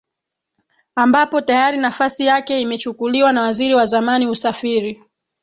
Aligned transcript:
ambapo 0.95 1.41
tayari 1.41 1.77
nafasi 1.77 2.25
yake 2.25 2.61
imechukuliwa 2.61 3.31
na 3.33 3.41
waziri 3.41 3.75
wa 3.75 3.85
zamani 3.85 4.27
usafiri 4.27 5.03